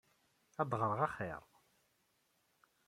Ad 0.61 0.71
ɣreɣ 0.79 0.99
axir. 1.07 1.43